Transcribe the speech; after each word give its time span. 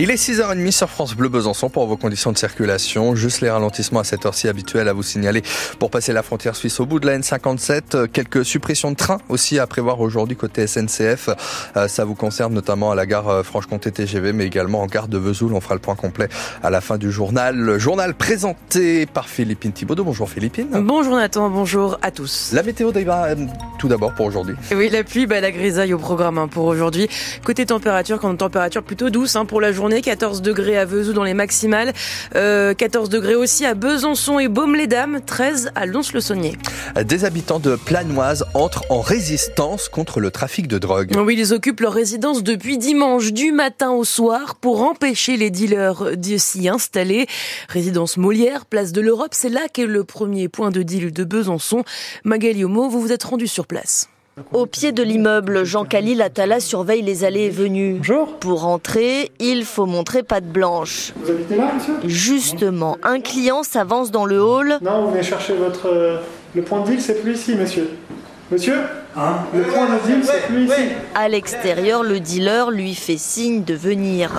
Il 0.00 0.12
est 0.12 0.14
6h30 0.14 0.70
sur 0.70 0.88
France 0.88 1.16
Bleu 1.16 1.28
Besançon 1.28 1.70
pour 1.70 1.88
vos 1.88 1.96
conditions 1.96 2.30
de 2.30 2.38
circulation. 2.38 3.16
Juste 3.16 3.40
les 3.40 3.50
ralentissements 3.50 3.98
à 3.98 4.04
cette 4.04 4.26
heure-ci 4.26 4.46
habituels 4.46 4.86
à 4.86 4.92
vous 4.92 5.02
signaler 5.02 5.42
pour 5.80 5.90
passer 5.90 6.12
la 6.12 6.22
frontière 6.22 6.54
suisse 6.54 6.78
au 6.78 6.86
bout 6.86 7.00
de 7.00 7.06
la 7.06 7.18
N57. 7.18 8.06
Quelques 8.06 8.44
suppressions 8.44 8.92
de 8.92 8.96
trains 8.96 9.18
aussi 9.28 9.58
à 9.58 9.66
prévoir 9.66 10.00
aujourd'hui 10.00 10.36
côté 10.36 10.68
SNCF. 10.68 11.30
Euh, 11.76 11.88
ça 11.88 12.04
vous 12.04 12.14
concerne 12.14 12.54
notamment 12.54 12.92
à 12.92 12.94
la 12.94 13.06
gare 13.06 13.28
euh, 13.28 13.42
Franche-Comté 13.42 13.90
TGV, 13.90 14.32
mais 14.32 14.46
également 14.46 14.82
en 14.82 14.86
gare 14.86 15.08
de 15.08 15.18
Vesoul. 15.18 15.52
On 15.52 15.60
fera 15.60 15.74
le 15.74 15.80
point 15.80 15.96
complet 15.96 16.28
à 16.62 16.70
la 16.70 16.80
fin 16.80 16.96
du 16.96 17.10
journal. 17.10 17.56
Le 17.56 17.80
journal 17.80 18.14
présenté 18.14 19.04
par 19.06 19.28
Philippine 19.28 19.72
Thibaudot. 19.72 20.04
Bonjour 20.04 20.30
Philippine. 20.30 20.68
Bonjour 20.80 21.16
Nathan, 21.16 21.50
bonjour 21.50 21.98
à 22.02 22.12
tous. 22.12 22.52
La 22.52 22.62
météo 22.62 22.92
d'Aïba, 22.92 23.34
tout 23.78 23.88
d'abord 23.88 24.12
pour 24.12 24.26
aujourd'hui. 24.26 24.56
Oui, 24.74 24.90
la 24.90 25.04
pluie, 25.04 25.26
bah, 25.26 25.40
la 25.40 25.50
grisaille 25.50 25.94
au 25.94 25.98
programme 25.98 26.36
hein, 26.36 26.48
pour 26.48 26.64
aujourd'hui. 26.64 27.08
Côté 27.44 27.64
température, 27.64 28.18
quand 28.18 28.34
température 28.36 28.82
plutôt 28.82 29.08
douce 29.08 29.36
hein, 29.36 29.44
pour 29.44 29.60
la 29.60 29.72
journée 29.72 30.02
14 30.02 30.42
degrés 30.42 30.76
à 30.76 30.84
Vesoul 30.84 31.14
dans 31.14 31.24
les 31.24 31.34
maximales, 31.34 31.92
14 32.32 32.34
euh, 32.34 32.74
degrés 33.08 33.36
aussi 33.36 33.64
à 33.64 33.74
Besançon 33.74 34.38
et 34.38 34.48
Baume-les-Dames, 34.48 35.20
13 35.24 35.70
à 35.74 35.86
Lons-le-Saunier. 35.86 36.56
Des 37.04 37.24
habitants 37.24 37.60
de 37.60 37.76
Planoise 37.76 38.44
entrent 38.54 38.84
en 38.90 39.00
résistance 39.00 39.88
contre 39.88 40.20
le 40.20 40.30
trafic 40.30 40.66
de 40.66 40.78
drogue. 40.78 41.12
Oui, 41.16 41.36
ils 41.38 41.54
occupent 41.54 41.80
leur 41.80 41.92
résidence 41.92 42.42
depuis 42.42 42.78
dimanche 42.78 43.32
du 43.32 43.52
matin 43.52 43.92
au 43.92 44.04
soir 44.04 44.56
pour 44.56 44.82
empêcher 44.82 45.36
les 45.36 45.50
dealers 45.50 46.16
d'y 46.16 46.38
s'y 46.38 46.68
installer. 46.68 47.26
Résidence 47.68 48.16
Molière, 48.16 48.66
place 48.66 48.92
de 48.92 49.00
l'Europe, 49.00 49.30
c'est 49.32 49.48
là 49.48 49.68
qu'est 49.72 49.86
le 49.86 50.02
premier 50.02 50.48
point 50.48 50.70
de 50.70 50.82
deal 50.82 51.12
de 51.12 51.24
Besançon. 51.24 51.84
Magali 52.24 52.64
Homo, 52.64 52.88
vous 52.88 53.00
vous 53.00 53.12
êtes 53.12 53.24
rendu 53.24 53.46
sur 53.46 53.66
place. 53.68 54.08
Au 54.52 54.66
pied 54.66 54.92
de 54.92 55.02
l'immeuble, 55.02 55.64
Jean-Khalil 55.64 56.22
Attala 56.22 56.60
surveille 56.60 57.02
les 57.02 57.24
allées 57.24 57.46
et 57.46 57.50
venues. 57.50 57.94
Bonjour. 57.98 58.38
Pour 58.38 58.66
entrer, 58.66 59.32
il 59.40 59.64
faut 59.64 59.86
montrer 59.86 60.22
patte 60.22 60.46
blanche. 60.46 61.12
Vous 61.16 61.30
habitez 61.30 61.56
là, 61.56 61.72
monsieur? 61.74 61.94
Justement, 62.04 62.98
un 63.02 63.20
client 63.20 63.64
s'avance 63.64 64.12
dans 64.12 64.24
le 64.24 64.40
hall. 64.40 64.78
Non, 64.80 65.04
vous 65.04 65.10
venez 65.10 65.24
chercher 65.24 65.54
votre... 65.54 65.88
Euh, 65.88 66.18
le 66.54 66.62
point 66.62 66.80
de 66.80 66.86
deal, 66.86 67.00
c'est 67.00 67.20
plus 67.20 67.34
ici, 67.34 67.54
monsieur. 67.56 67.90
Monsieur 68.50 68.78
Hein 69.20 69.38
Le 69.52 69.62
point 69.62 69.86
de 69.86 70.06
deal, 70.06 70.22
c'est 70.22 70.46
plus 70.46 70.66
ici. 70.66 70.92
À 71.14 71.28
l'extérieur, 71.28 72.04
le 72.04 72.20
dealer 72.20 72.70
lui 72.70 72.94
fait 72.94 73.16
signe 73.16 73.64
de 73.64 73.74
venir. 73.74 74.30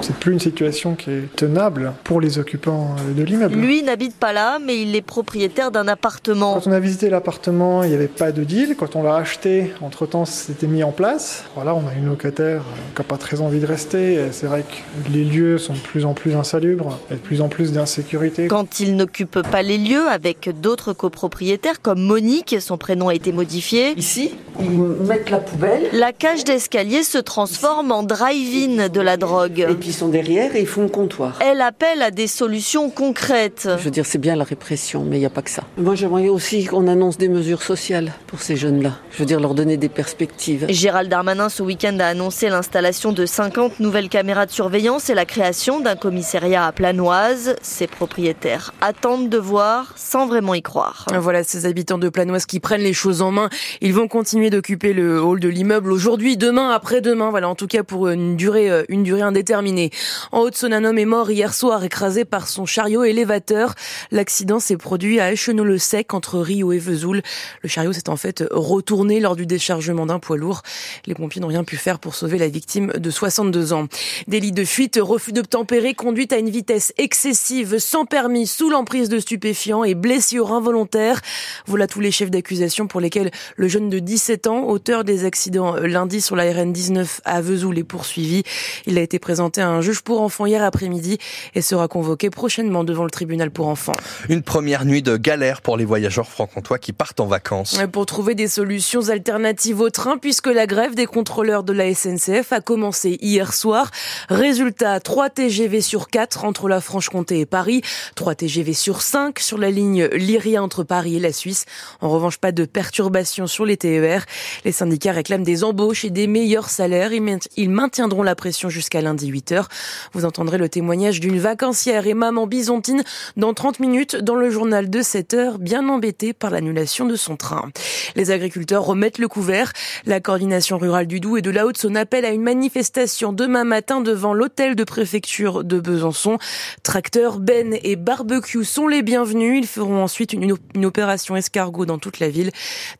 C'est 0.00 0.16
plus 0.16 0.32
une 0.32 0.40
situation 0.40 0.94
qui 0.94 1.10
est 1.10 1.36
tenable 1.36 1.92
pour 2.04 2.20
les 2.20 2.38
occupants 2.38 2.94
euh, 2.98 3.12
de 3.12 3.22
l'immeuble. 3.22 3.56
Lui 3.56 3.82
n'habite 3.82 4.16
pas 4.16 4.32
là, 4.32 4.58
mais 4.58 4.80
il 4.80 4.96
est 4.96 5.02
propriétaire 5.02 5.70
d'un 5.70 5.86
appartement. 5.86 6.54
Quand 6.54 6.68
on 6.68 6.72
a 6.72 6.80
visité 6.80 7.10
l'appartement, 7.10 7.82
il 7.82 7.90
n'y 7.90 7.94
avait 7.94 8.06
pas 8.06 8.32
de 8.32 8.42
deal. 8.42 8.74
Quand 8.78 8.96
on 8.96 9.02
l'a 9.02 9.16
acheté, 9.16 9.74
entre-temps, 9.82 10.24
c'était 10.24 10.66
mis 10.66 10.82
en 10.82 10.92
place. 10.92 11.44
Voilà, 11.54 11.74
on 11.74 11.86
a 11.86 11.92
une 11.94 12.06
locataire 12.06 12.62
euh, 12.62 12.94
qui 12.94 13.02
n'a 13.02 13.04
pas 13.04 13.18
très 13.18 13.42
envie 13.42 13.60
de 13.60 13.66
rester. 13.66 14.28
C'est 14.30 14.46
vrai 14.46 14.62
que 14.62 15.12
les 15.12 15.24
lieux 15.24 15.58
sont 15.58 15.74
de 15.74 15.78
plus 15.78 16.06
en 16.06 16.14
plus 16.14 16.36
insalubres 16.36 16.98
et 17.10 17.14
de 17.14 17.20
plus 17.20 17.42
en 17.42 17.48
plus 17.48 17.72
d'insécurité. 17.72 18.46
Quand 18.46 18.80
il 18.80 18.96
n'occupe 18.96 19.42
pas 19.42 19.62
les 19.62 19.76
lieux 19.76 20.08
avec 20.08 20.48
d'autres 20.60 20.94
copropriétaires 20.94 21.82
comme 21.82 22.00
Monique, 22.00 22.56
son 22.60 22.78
prénom 22.78 23.08
a 23.08 23.14
été 23.20 23.32
modifié, 23.32 23.92
Ici, 23.98 24.30
ils 24.60 24.70
mettent 24.70 25.28
la 25.28 25.38
poubelle 25.38 25.88
la 25.92 26.12
cage 26.12 26.44
d'escalier 26.44 27.02
se 27.02 27.18
transforme 27.18 27.92
en 27.92 28.02
drive-in 28.02 28.88
de 28.88 29.00
la 29.00 29.14
et 29.14 29.16
drogue. 29.18 29.76
puis 29.78 29.90
ils 29.90 29.94
sont 29.94 30.08
derrière 30.08 30.56
et 30.56 30.60
ils 30.60 30.66
font 30.66 30.82
le 30.82 30.88
comptoir. 30.88 31.38
Elle 31.40 31.60
appelle 31.60 32.00
à 32.00 32.10
des 32.10 32.26
solutions 32.26 32.88
concrètes. 32.88 33.68
Je 33.78 33.84
veux 33.84 33.90
dire, 33.90 34.06
c'est 34.06 34.18
bien 34.18 34.36
la 34.36 34.44
répression, 34.44 35.04
mais 35.04 35.16
il 35.16 35.20
n'y 35.20 35.26
a 35.26 35.30
pas 35.30 35.42
que 35.42 35.50
ça. 35.50 35.64
Moi, 35.76 35.94
j'aimerais 35.94 36.28
aussi 36.28 36.64
qu'on 36.64 36.86
annonce 36.88 37.18
des 37.18 37.28
mesures 37.28 37.62
sociales 37.62 38.12
pour 38.26 38.40
ces 38.40 38.56
jeunes-là. 38.56 38.92
Je 39.12 39.18
veux 39.18 39.26
dire, 39.26 39.38
leur 39.40 39.54
donner 39.54 39.76
des 39.76 39.90
perspectives. 39.90 40.66
Gérald 40.70 41.10
Darmanin 41.10 41.50
ce 41.50 41.62
week-end 41.62 41.98
a 42.00 42.06
annoncé 42.06 42.48
l'installation 42.48 43.12
de 43.12 43.26
50 43.26 43.80
nouvelles 43.80 44.08
caméras 44.08 44.46
de 44.46 44.50
surveillance 44.50 45.10
et 45.10 45.14
la 45.14 45.26
création 45.26 45.80
d'un 45.80 45.96
commissariat 45.96 46.64
à 46.66 46.72
Planoise. 46.72 47.56
Ses 47.60 47.86
propriétaires 47.86 48.72
attendent 48.80 49.28
de 49.28 49.38
voir 49.38 49.92
sans 49.96 50.26
vraiment 50.26 50.54
y 50.54 50.62
croire. 50.62 51.06
Voilà 51.20 51.44
ces 51.44 51.66
habitants 51.66 51.98
de 51.98 52.08
Planoise 52.08 52.46
qui 52.46 52.60
prennent 52.60 52.80
les 52.82 52.94
choses 52.94 53.09
en 53.18 53.30
main. 53.30 53.50
Ils 53.80 53.92
vont 53.92 54.08
continuer 54.08 54.50
d'occuper 54.50 54.92
le 54.92 55.22
hall 55.22 55.40
de 55.40 55.48
l'immeuble 55.48 55.92
aujourd'hui, 55.92 56.36
demain, 56.36 56.70
après-demain. 56.70 57.30
Voilà, 57.30 57.48
en 57.48 57.54
tout 57.54 57.66
cas 57.66 57.82
pour 57.82 58.08
une 58.08 58.36
durée, 58.36 58.70
euh, 58.70 58.84
une 58.88 59.02
durée 59.02 59.22
indéterminée. 59.22 59.90
En 60.32 60.40
Haute-Saône, 60.40 60.72
un 60.72 60.84
homme 60.84 60.98
est 60.98 61.04
mort 61.04 61.30
hier 61.30 61.52
soir 61.52 61.84
écrasé 61.84 62.24
par 62.24 62.48
son 62.48 62.66
chariot 62.66 63.04
élévateur. 63.04 63.74
L'accident 64.10 64.60
s'est 64.60 64.76
produit 64.76 65.20
à 65.20 65.32
Échenot-le-Sec 65.32 66.14
entre 66.14 66.38
Rio 66.38 66.72
et 66.72 66.78
Vesoul. 66.78 67.22
Le 67.62 67.68
chariot 67.68 67.92
s'est 67.92 68.08
en 68.08 68.16
fait 68.16 68.44
retourné 68.50 69.20
lors 69.20 69.36
du 69.36 69.46
déchargement 69.46 70.06
d'un 70.06 70.18
poids 70.18 70.36
lourd. 70.36 70.62
Les 71.06 71.14
pompiers 71.14 71.40
n'ont 71.40 71.48
rien 71.48 71.64
pu 71.64 71.76
faire 71.76 71.98
pour 71.98 72.14
sauver 72.14 72.38
la 72.38 72.48
victime 72.48 72.92
de 72.96 73.10
62 73.10 73.72
ans. 73.72 73.86
Délit 74.28 74.52
de 74.52 74.64
fuite, 74.64 74.98
refus 75.00 75.32
d'obtempérer, 75.32 75.94
conduite 75.94 76.32
à 76.32 76.38
une 76.38 76.50
vitesse 76.50 76.92
excessive, 76.98 77.78
sans 77.78 78.04
permis, 78.04 78.46
sous 78.46 78.70
l'emprise 78.70 79.08
de 79.08 79.18
stupéfiants 79.18 79.84
et 79.84 79.94
blessure 79.94 80.52
involontaire. 80.52 81.20
Voilà 81.66 81.86
tous 81.86 82.00
les 82.00 82.10
chefs 82.10 82.30
d'accusation 82.30 82.86
pour 82.86 82.99
lesquels 83.00 83.30
le 83.56 83.68
jeune 83.68 83.88
de 83.88 83.98
17 83.98 84.46
ans, 84.46 84.64
auteur 84.64 85.04
des 85.04 85.24
accidents 85.24 85.76
lundi 85.76 86.20
sur 86.20 86.36
la 86.36 86.50
RN 86.52 86.72
19 86.72 87.20
à 87.24 87.40
Vesoul, 87.40 87.78
est 87.78 87.84
poursuivi. 87.84 88.42
Il 88.86 88.98
a 88.98 89.00
été 89.00 89.18
présenté 89.18 89.60
à 89.60 89.68
un 89.68 89.80
juge 89.80 90.02
pour 90.02 90.20
enfants 90.20 90.46
hier 90.46 90.62
après-midi 90.62 91.18
et 91.54 91.62
sera 91.62 91.88
convoqué 91.88 92.30
prochainement 92.30 92.84
devant 92.84 93.04
le 93.04 93.10
tribunal 93.10 93.50
pour 93.50 93.68
enfants. 93.68 93.96
Une 94.28 94.42
première 94.42 94.84
nuit 94.84 95.02
de 95.02 95.16
galère 95.16 95.60
pour 95.62 95.76
les 95.76 95.84
voyageurs 95.84 96.28
franc-comtois 96.28 96.78
qui 96.78 96.92
partent 96.92 97.20
en 97.20 97.26
vacances. 97.26 97.78
Pour 97.92 98.06
trouver 98.06 98.34
des 98.34 98.48
solutions 98.48 99.08
alternatives 99.08 99.80
au 99.80 99.90
train, 99.90 100.18
puisque 100.18 100.46
la 100.46 100.66
grève 100.66 100.94
des 100.94 101.06
contrôleurs 101.06 101.64
de 101.64 101.72
la 101.72 101.92
SNCF 101.94 102.52
a 102.52 102.60
commencé 102.60 103.18
hier 103.20 103.52
soir. 103.52 103.90
Résultat, 104.28 105.00
3 105.00 105.30
TGV 105.30 105.80
sur 105.80 106.08
4 106.08 106.44
entre 106.44 106.68
la 106.68 106.80
Franche-Comté 106.80 107.40
et 107.40 107.46
Paris, 107.46 107.82
3 108.14 108.34
TGV 108.34 108.72
sur 108.72 109.02
5 109.02 109.38
sur 109.38 109.58
la 109.58 109.70
ligne 109.70 110.06
Lyria 110.06 110.62
entre 110.62 110.84
Paris 110.84 111.16
et 111.16 111.20
la 111.20 111.32
Suisse. 111.32 111.64
En 112.00 112.08
revanche, 112.10 112.38
pas 112.38 112.52
de 112.52 112.64
perturbations 112.90 113.46
sur 113.46 113.64
les 113.64 113.76
TER. 113.76 114.24
Les 114.64 114.72
syndicats 114.72 115.12
réclament 115.12 115.44
des 115.44 115.62
embauches 115.62 116.04
et 116.04 116.10
des 116.10 116.26
meilleurs 116.26 116.68
salaires. 116.70 117.12
Ils 117.12 117.22
maint- 117.22 117.38
Ils 117.56 117.70
maintiendront 117.70 118.24
la 118.24 118.34
pression 118.34 118.68
jusqu'à 118.68 119.00
lundi 119.00 119.30
8h. 119.30 119.66
Vous 120.12 120.24
entendrez 120.24 120.58
le 120.58 120.68
témoignage 120.68 121.20
d'une 121.20 121.38
vacancière 121.38 122.08
et 122.08 122.14
maman 122.14 122.48
bisontine 122.48 123.04
dans 123.36 123.54
30 123.54 123.78
minutes 123.78 124.16
dans 124.16 124.34
le 124.34 124.50
journal 124.50 124.90
de 124.90 125.02
7 125.02 125.34
heures, 125.34 125.58
bien 125.60 125.88
embêtée 125.88 126.32
par 126.32 126.50
l'annulation 126.50 127.06
de 127.06 127.14
son 127.14 127.36
train. 127.36 127.70
Les 128.16 128.32
agriculteurs 128.32 128.82
remettent 128.84 129.18
le 129.18 129.28
couvert. 129.28 129.72
La 130.04 130.18
coordination 130.18 130.76
rurale 130.76 131.06
du 131.06 131.20
Doubs 131.20 131.36
et 131.38 131.42
de 131.42 131.50
la 131.50 131.66
Haute-Saône 131.66 131.96
appelle 131.96 132.24
à 132.24 132.30
une 132.30 132.42
manifestation 132.42 133.32
demain 133.32 133.62
matin 133.62 134.00
devant 134.00 134.34
l'hôtel 134.34 134.74
de 134.74 134.82
préfecture 134.82 135.62
de 135.62 135.78
Besançon. 135.78 136.38
Tracteurs, 136.82 137.38
bennes 137.38 137.76
et 137.84 137.94
barbecue 137.94 138.64
sont 138.64 138.88
les 138.88 139.02
bienvenus. 139.02 139.60
Ils 139.60 139.68
feront 139.68 140.02
ensuite 140.02 140.32
une 140.32 140.84
opération 140.84 141.36
escargot 141.36 141.86
dans 141.86 141.98
toute 141.98 142.18
la 142.18 142.28
ville. 142.28 142.50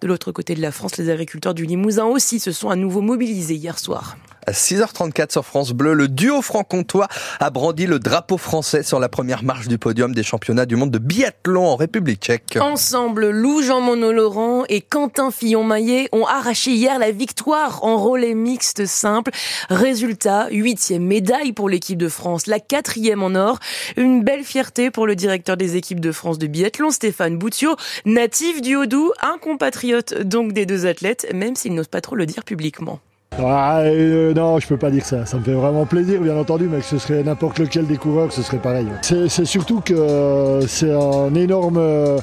De 0.00 0.06
l'autre 0.06 0.32
côté 0.32 0.54
de 0.54 0.62
la 0.62 0.72
France, 0.72 0.96
les 0.96 1.10
agriculteurs 1.10 1.54
du 1.54 1.66
Limousin 1.66 2.04
aussi 2.06 2.40
se 2.40 2.52
sont 2.52 2.70
à 2.70 2.76
nouveau 2.76 3.00
mobilisés 3.00 3.54
hier 3.54 3.78
soir. 3.78 4.16
À 4.46 4.52
6h34 4.52 5.32
sur 5.32 5.44
France 5.44 5.72
Bleu, 5.72 5.92
le 5.92 6.08
duo 6.08 6.40
franc-comtois 6.40 7.08
a 7.40 7.50
brandi 7.50 7.86
le 7.86 7.98
drapeau 7.98 8.38
français 8.38 8.82
sur 8.82 8.98
la 8.98 9.08
première 9.08 9.42
marche 9.42 9.68
du 9.68 9.76
podium 9.76 10.14
des 10.14 10.22
championnats 10.22 10.66
du 10.66 10.76
monde 10.76 10.90
de 10.90 10.98
biathlon 10.98 11.66
en 11.66 11.76
République 11.76 12.22
tchèque. 12.22 12.58
Ensemble, 12.60 13.28
Lou 13.30 13.62
Jean 13.62 13.80
Monod 13.80 14.14
Laurent 14.14 14.64
et 14.68 14.80
Quentin 14.80 15.30
Fillon-Maillet 15.30 16.08
ont 16.12 16.26
arraché 16.26 16.72
hier 16.72 16.98
la 16.98 17.10
victoire 17.10 17.84
en 17.84 17.98
relais 17.98 18.34
mixte 18.34 18.86
simple. 18.86 19.30
Résultat, 19.68 20.48
huitième 20.50 21.04
médaille 21.04 21.52
pour 21.52 21.68
l'équipe 21.68 21.98
de 21.98 22.08
France, 22.08 22.46
la 22.46 22.60
quatrième 22.60 23.22
en 23.22 23.34
or. 23.34 23.58
Une 23.96 24.24
belle 24.24 24.44
fierté 24.44 24.90
pour 24.90 25.06
le 25.06 25.16
directeur 25.16 25.56
des 25.56 25.76
équipes 25.76 26.00
de 26.00 26.12
France 26.12 26.38
de 26.38 26.46
biathlon, 26.46 26.90
Stéphane 26.90 27.36
Boutiot, 27.36 27.76
natif 28.06 28.62
du 28.62 28.76
Haut-Doubs, 28.76 29.12
un 29.20 29.38
compatriote 29.38 30.14
donc 30.22 30.52
des 30.52 30.64
deux 30.64 30.86
athlètes, 30.86 31.26
même 31.34 31.56
s'il 31.56 31.74
n'ose 31.74 31.88
pas 31.88 32.00
trop 32.00 32.16
le 32.16 32.26
dire 32.26 32.44
publiquement. 32.44 33.00
Ah, 33.38 33.80
euh, 33.82 34.34
non, 34.34 34.58
je 34.58 34.66
peux 34.66 34.76
pas 34.76 34.90
dire 34.90 35.04
ça. 35.04 35.24
Ça 35.24 35.38
me 35.38 35.42
fait 35.42 35.52
vraiment 35.52 35.86
plaisir, 35.86 36.20
bien 36.20 36.36
entendu, 36.36 36.68
mais 36.70 36.78
que 36.78 36.84
ce 36.84 36.98
serait 36.98 37.22
n'importe 37.22 37.58
lequel 37.60 37.86
des 37.86 37.96
coureurs, 37.96 38.32
ce 38.32 38.42
serait 38.42 38.58
pareil. 38.58 38.86
C'est 39.02 39.44
surtout 39.44 39.80
que 39.80 39.94
euh, 39.94 40.66
c'est 40.66 40.92
un 40.92 41.32
énorme, 41.34 41.78
euh, 41.78 42.18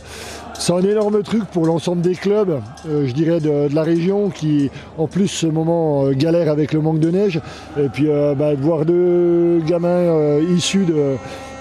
c'est 0.53 0.73
un 0.73 0.81
énorme 0.81 1.23
truc 1.23 1.45
pour 1.45 1.65
l'ensemble 1.65 2.01
des 2.01 2.13
clubs, 2.15 2.59
je 2.85 3.11
dirais 3.13 3.39
de, 3.39 3.73
la 3.73 3.83
région, 3.83 4.29
qui 4.29 4.69
en 4.97 5.07
plus 5.07 5.27
ce 5.27 5.47
moment 5.47 6.05
euh, 6.05 6.11
galère 6.11 6.51
avec 6.51 6.73
le 6.73 6.81
manque 6.81 6.99
de 6.99 7.09
neige. 7.09 7.39
Et 7.79 7.87
puis 7.87 8.09
bah, 8.37 8.53
voir 8.55 8.85
deux 8.85 9.59
gamins 9.65 10.39
issus 10.55 10.85
de 10.85 11.15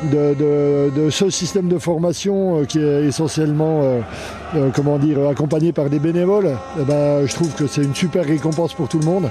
de, 0.05 1.11
ce 1.11 1.31
système 1.31 1.69
de 1.69 1.79
formation 1.79 2.65
qui 2.65 2.79
est 2.79 3.05
essentiellement 3.05 4.03
comment 4.75 4.99
dire, 4.99 5.29
accompagné 5.29 5.73
par 5.73 5.91
des 5.91 5.99
bénévoles, 5.99 6.57
eh 6.81 6.85
ben, 6.85 7.27
je 7.27 7.35
trouve 7.35 7.53
que 7.55 7.67
c'est 7.67 7.83
une 7.83 7.95
super 7.95 8.25
récompense 8.25 8.75
pour 8.75 8.89
tout 8.89 8.99
le 8.99 9.05
monde. 9.05 9.31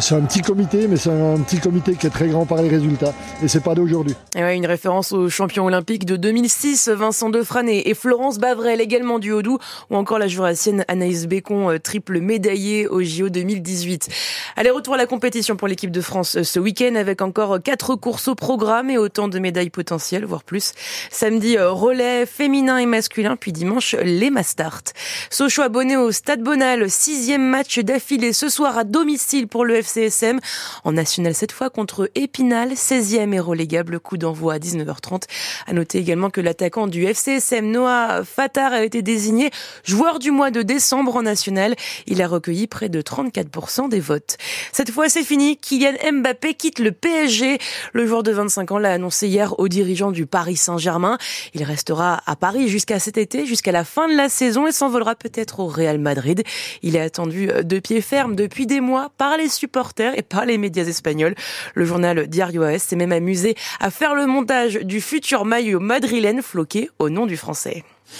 c'est 0.00 0.14
un 0.14 0.20
petit 0.22 0.40
comité, 0.40 0.86
mais 0.88 0.96
c'est 0.96 1.10
un 1.10 1.38
petit 1.38 1.58
comité 1.58 1.94
qui 1.94 2.06
est 2.06 2.10
très 2.10 2.28
grand 2.28 2.46
par 2.46 2.62
les 2.62 2.68
résultats. 2.68 3.12
Et 3.42 3.48
c'est 3.48 3.62
pas 3.62 3.74
d'aujourd'hui. 3.74 4.14
une 4.36 4.66
référence 4.66 5.12
aux 5.12 5.28
champions 5.28 5.66
olympiques 5.66 6.04
de 6.04 6.16
2006, 6.16 6.88
Vincent 6.88 7.30
Defrane 7.30 7.68
et 7.68 7.94
Florence 7.94 8.38
Bavrel, 8.38 8.80
également 8.80 9.18
du 9.18 9.32
Haut-Doubs, 9.32 9.60
ou 9.90 9.96
encore 9.96 10.18
la 10.18 10.28
jurassienne 10.28 10.84
Anaïs 10.88 11.26
Bécon, 11.26 11.78
triple 11.82 12.20
médaillée 12.20 12.86
au 12.86 13.02
JO 13.02 13.28
2018. 13.28 14.08
Allez, 14.56 14.70
retour 14.70 14.94
à 14.94 14.96
la 14.96 15.06
compétition 15.06 15.56
pour 15.56 15.68
l'équipe 15.68 15.90
de 15.90 16.00
France 16.00 16.42
ce 16.42 16.60
week-end 16.60 16.94
avec 16.94 17.22
encore 17.22 17.62
quatre 17.62 17.94
courses 17.94 18.28
au 18.28 18.34
programme 18.40 18.90
et 18.90 18.98
autant 18.98 19.28
de 19.28 19.38
médailles 19.38 19.70
potentielles, 19.70 20.24
voire 20.24 20.42
plus. 20.42 20.72
Samedi, 21.10 21.58
relais 21.58 22.26
féminin 22.26 22.78
et 22.78 22.86
masculin, 22.86 23.36
puis 23.36 23.52
dimanche, 23.52 23.94
les 24.02 24.30
Mastart. 24.30 24.82
Sochaux 25.30 25.62
abonné 25.62 25.96
au 25.96 26.10
Stade 26.10 26.42
Bonal, 26.42 26.90
sixième 26.90 27.46
match 27.46 27.78
d'affilée 27.78 28.32
ce 28.32 28.48
soir 28.48 28.78
à 28.78 28.84
domicile 28.84 29.46
pour 29.46 29.64
le 29.64 29.76
FCSM. 29.76 30.40
En 30.84 30.92
national 30.92 31.34
cette 31.34 31.52
fois 31.52 31.70
contre 31.70 32.10
Épinal, 32.14 32.72
16e 32.72 33.32
et 33.34 33.40
relégable, 33.40 34.00
coup 34.00 34.16
d'envoi 34.16 34.54
à 34.54 34.58
19h30. 34.58 35.24
À 35.66 35.72
noter 35.74 35.98
également 35.98 36.30
que 36.30 36.40
l'attaquant 36.40 36.86
du 36.86 37.04
FCSM, 37.04 37.70
Noah 37.70 38.24
Fatar, 38.24 38.72
a 38.72 38.82
été 38.82 39.02
désigné 39.02 39.50
joueur 39.84 40.18
du 40.18 40.30
mois 40.30 40.50
de 40.50 40.62
décembre 40.62 41.16
en 41.16 41.22
national. 41.22 41.76
Il 42.06 42.22
a 42.22 42.26
recueilli 42.26 42.66
près 42.66 42.88
de 42.88 43.02
34% 43.02 43.90
des 43.90 44.00
votes. 44.00 44.38
Cette 44.72 44.90
fois, 44.90 45.10
c'est 45.10 45.24
fini. 45.24 45.58
Kylian 45.58 45.92
Mbappé 46.12 46.54
quitte 46.54 46.78
le 46.78 46.92
PSG. 46.92 47.58
Le 47.92 48.06
joueur 48.06 48.22
de 48.30 48.34
25 48.34 48.70
ans 48.70 48.78
l'a 48.78 48.92
annoncé 48.92 49.26
hier 49.26 49.58
aux 49.58 49.66
dirigeants 49.66 50.12
du 50.12 50.24
Paris 50.24 50.56
Saint-Germain. 50.56 51.18
Il 51.54 51.64
restera 51.64 52.22
à 52.26 52.36
Paris 52.36 52.68
jusqu'à 52.68 53.00
cet 53.00 53.18
été, 53.18 53.44
jusqu'à 53.44 53.72
la 53.72 53.84
fin 53.84 54.08
de 54.08 54.16
la 54.16 54.28
saison 54.28 54.68
et 54.68 54.72
s'envolera 54.72 55.16
peut-être 55.16 55.58
au 55.58 55.66
Real 55.66 55.98
Madrid. 55.98 56.44
Il 56.82 56.94
est 56.94 57.00
attendu 57.00 57.48
de 57.48 57.78
pied 57.80 58.00
ferme 58.00 58.36
depuis 58.36 58.66
des 58.66 58.80
mois 58.80 59.10
par 59.18 59.36
les 59.36 59.48
supporters 59.48 60.16
et 60.16 60.22
par 60.22 60.46
les 60.46 60.58
médias 60.58 60.84
espagnols. 60.84 61.34
Le 61.74 61.84
journal 61.84 62.28
Diario 62.28 62.62
AS 62.62 62.78
s'est 62.78 62.96
même 62.96 63.12
amusé 63.12 63.56
à 63.80 63.90
faire 63.90 64.14
le 64.14 64.26
montage 64.26 64.74
du 64.74 65.00
futur 65.00 65.44
maillot 65.44 65.80
madrilène 65.80 66.40
floqué 66.40 66.88
au 67.00 67.10
nom 67.10 67.26
du 67.26 67.36
français. 67.36 67.84